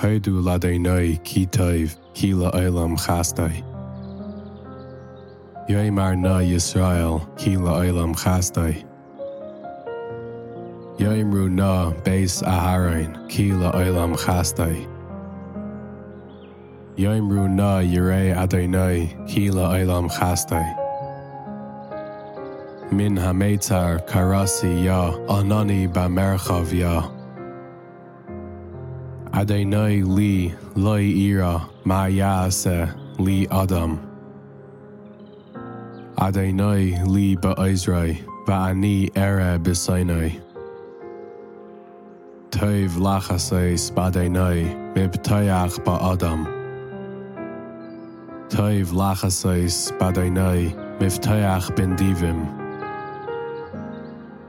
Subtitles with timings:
[0.00, 3.64] heidú le é nu cítaimh híle elam chastaid.
[5.68, 8.86] Jo é mar na Israel híle elam chastaid.
[10.98, 14.88] Joimrú ná bééis athrain cíle elam chastaid.
[16.96, 20.76] Joimrú ná i ré a é nu cíle elam chastaid.
[22.90, 27.19] Min ha métar carrasí ja an naní ba merchah ja
[29.32, 29.86] Adé nu
[30.16, 34.00] lí loi ira má ya se lí Adam.
[36.18, 36.74] Adé nu
[37.06, 40.40] lí ba Israel ba ani ere besainai.
[42.50, 44.66] Tuibh lachas é spadé nu
[44.96, 46.44] mib taiach ba Adam.
[48.48, 50.74] Tuibh lachas é spadé nu
[51.76, 52.46] ben divim.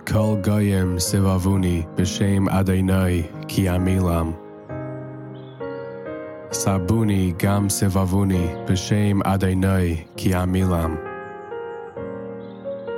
[0.05, 4.40] Kol goyim sivavuni b'shem Adonai ki amilam.
[6.51, 10.99] Sabuni gam sivavuni b'shem Adonai ki amilam.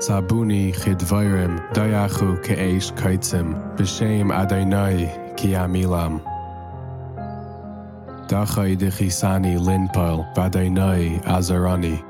[0.02, 5.06] Sabuni chidvairim dayachu ke'esh kaitzim b'shem Adonai
[5.38, 6.20] ki amilam.
[8.26, 12.02] Dachai dechisani linpal v'Adonai azarani.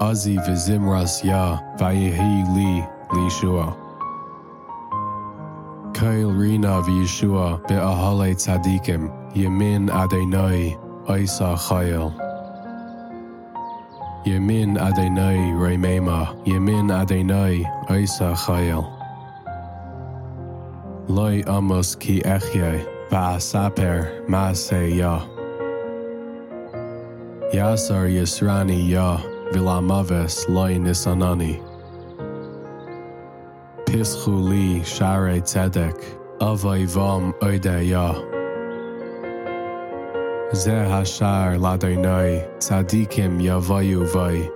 [0.00, 2.82] Azi v'zimras ya vayehi li
[3.14, 3.85] li shua.
[5.96, 10.76] Kail rina v'yeshua be'ahale tzadikim yemin adenai
[11.08, 12.12] oisa chayil.
[14.28, 18.84] Yemin adenai remema yemin adenai oisa chayil.
[21.08, 25.24] Loi amos ki echye va'asaper maase ya.
[27.56, 29.16] Yasar yisrani ya
[29.50, 31.65] vilamaves loi nisanani.
[33.96, 34.82] Pischu li
[35.40, 35.96] tzedek,
[36.38, 38.12] avai vam oide ya.
[40.52, 44.50] Ze hashar ladonai, tzadikim yavayu vai.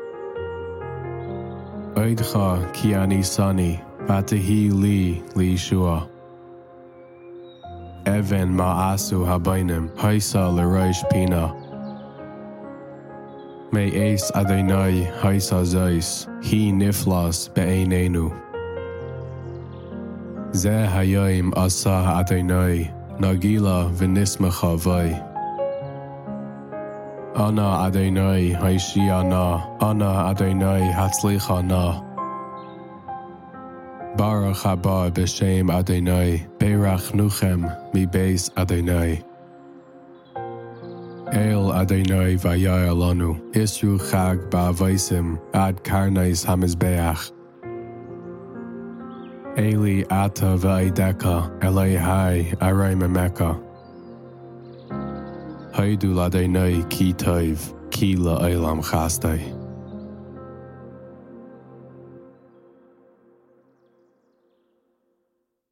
[1.97, 6.07] Oidcha ki anisani, vatahi li li shua.
[8.05, 11.49] Even ma'asu habainim, haisa l'roish pina.
[13.73, 18.50] Me eis Adonai haisa zeis, hi niflas be'einenu.
[20.53, 22.91] Ze hayoim asa Adonai,
[23.21, 25.15] nagila v'nismacha vai.
[27.37, 32.03] Ana Adonai haishia na, ana Adonai hatzlicha na.
[34.17, 39.23] Baruch haba b'shem Adonai, berach nuchem mi beis Adonai.
[41.31, 47.31] El Adonai vayar lanu, isru chag ba'avaisim, ad karnais hamizbeach.
[49.57, 53.59] Eli ata va'ideka, elei hai arai memeka.
[55.75, 57.59] Haidu ladeinai ki toiv,
[57.91, 59.60] ki la eilam chastai.